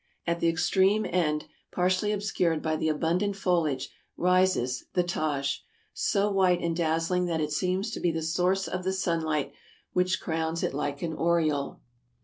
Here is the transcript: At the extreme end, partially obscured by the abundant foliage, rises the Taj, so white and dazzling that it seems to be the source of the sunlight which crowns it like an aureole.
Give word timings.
At 0.25 0.39
the 0.39 0.49
extreme 0.49 1.05
end, 1.07 1.45
partially 1.71 2.11
obscured 2.11 2.63
by 2.63 2.75
the 2.75 2.89
abundant 2.89 3.35
foliage, 3.35 3.91
rises 4.17 4.85
the 4.95 5.03
Taj, 5.03 5.59
so 5.93 6.27
white 6.31 6.59
and 6.59 6.75
dazzling 6.75 7.25
that 7.25 7.39
it 7.39 7.51
seems 7.51 7.91
to 7.91 7.99
be 7.99 8.09
the 8.11 8.23
source 8.23 8.67
of 8.67 8.83
the 8.83 8.93
sunlight 8.93 9.53
which 9.93 10.19
crowns 10.19 10.63
it 10.63 10.73
like 10.73 11.03
an 11.03 11.13
aureole. 11.13 11.81